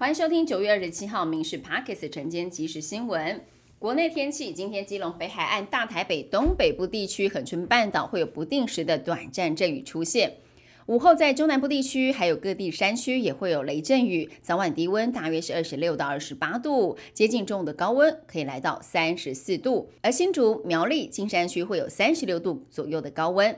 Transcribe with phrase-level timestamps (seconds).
[0.00, 3.38] 欢迎收听九月二十七号《民事 Pockets》晨间即时新闻。
[3.78, 10.36] 国内天气，今天基隆北海岸、大台北东北部地区、恒春半岛会有不定时的短暂阵雨出现。
[10.86, 14.30] 午后在中南部地区还有各地山区也会有雷阵雨。
[14.40, 19.90] 早晚低温大约是二十六到二十八度，接近中午的高温可以来到三十四度。
[20.00, 23.54] 而新竹、苗栗、金山区会有三十六度左右的高温。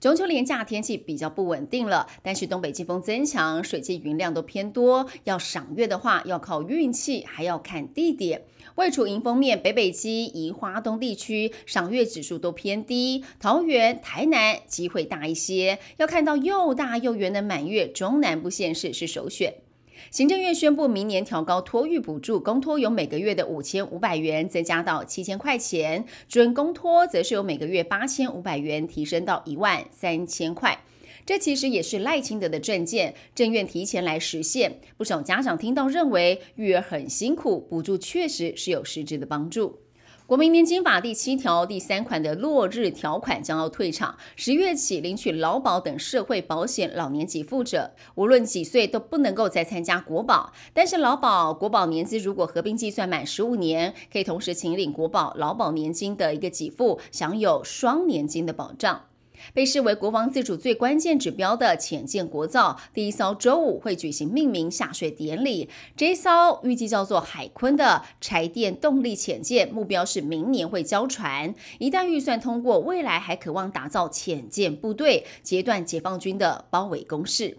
[0.00, 8.42] 中秋连假天气比较不稳定了，但是东北季风增强，水汽云量都偏多，要赏月的话要靠运气，还要看地点。
[8.76, 15.78] 位处迎风面，北北基、宜花东地区赏月指数都偏低，桃园、台南机会大一些。
[15.98, 19.63] 要看到又大又圆的满月，中南部县市是首选。
[20.10, 30.84] 行政院宣布，明年调高托育补助，公托由每个月的五千五百元增加到七千块钱，准公托则是由每个月八千五百元提升到一万三千块。
[31.26, 34.80] 这其实也是赖清德的政见，政院提前来实现。
[34.98, 39.83] 不少家长听到认为育儿很辛苦，补助确实是有实质的帮助。
[40.26, 50.54] 国民年金法第七条第三款的落日条款将要退场，十月起领取劳保等社会保险老年给付者，无论几岁都不能够再参加国保。
[50.72, 59.02] 但是劳保、国保年资如果合并计算满十五年，可以同时请领国保、劳保年金的一个给付，享有双年金的保障。
[59.52, 65.68] 被视为国防自主最关键指标的浅舰国造第一艘周五会举行命名下水典礼。
[65.96, 71.54] 这一艘预计叫做海鲲的柴电动力潜舰，目标是明年会交船。
[71.78, 77.58] 一旦预算通过，未来还渴望打造潜舰部队，截断解放军的包围攻势。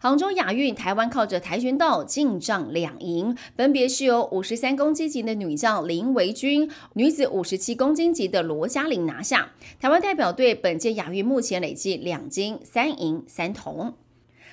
[0.00, 9.52] 杭州亚运，台湾靠着跆拳道进账两银，分别是由五十三公斤级的女将林维君、女子五十七公斤级的罗嘉玲拿下。
[9.80, 13.94] 台湾代表队本届亚运目前累计两金三银三铜。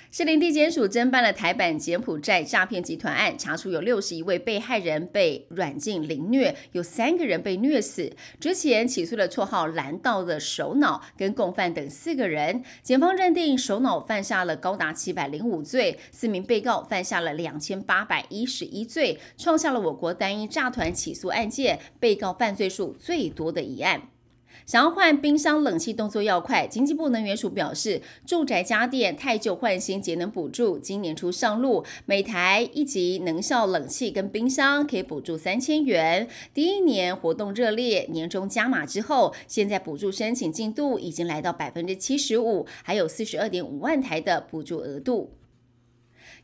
[0.09, 8.13] 士林地检署侦办了台版柬埔寨诈骗集团案，查出有六十一位被害人被软禁凌虐，有三个人被虐死。
[8.39, 24.03] 之前起诉了绰号“蓝道”的首脑跟共犯等四个人，检方认定首脑犯下了高达七百零五罪，四名被告犯下了两千八百一十一罪，创下了我国单一诈团起诉案件被告犯罪数最多的一案。
[24.65, 36.27] 想要换冰箱冷气动作要快，经济部能源署表示，住宅家电太旧换新节能补助今年初上路，每台一级能效冷气跟冰箱可以补助三千元。
[36.53, 45.31] 第一年活动热烈，年终加码之后，现在补助申请进度已经来到百分之七十五，还有四十二点五万台的补助额度。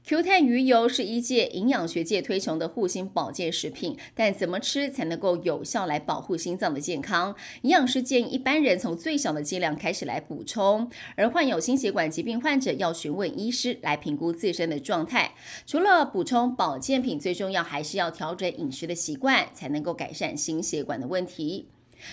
[0.03, 7.35] Q 碳鱼油是一届营养学界推崇的护心保健食品，但怎么吃才能够有效来保护心脏的健康？
[7.61, 15.33] 营养师建议一般人从最小的剂量开始来补充，而患有心血管疾病患者要询问医师来评估自身的状态。
[15.66, 21.67] 除了补充保健品，最重要还是要调整饮食的习惯，才能够改善心血管的问题。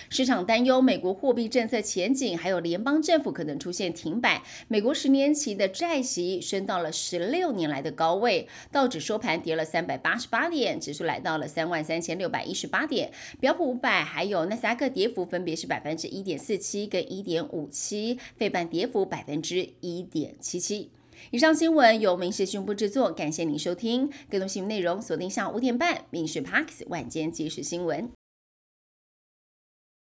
[0.09, 4.43] 市场担忧美国货币政策前景，还有联邦政府可能出现停摆。
[4.67, 13.11] 美国十年期的债息升到了十六年来的高位，道指收盘跌了三百八十八点，指数来到了三万三千六百一十八点。
[13.39, 20.89] 标普五百还有纳斯达克跌幅分别是百分之一点四七跟一点五七，费半跌幅百分之一点七七。
[21.29, 24.11] 以上新闻由民事宣布制作，感谢您收听。
[24.29, 28.05] 更多新闻内容锁定下午五点半《民事 Parks 晚间即时新闻》。